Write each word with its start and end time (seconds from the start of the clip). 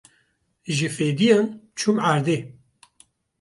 Ji 0.75 0.87
fêdiyan 0.95 1.45
çûm 1.77 1.97
erdê. 2.11 2.37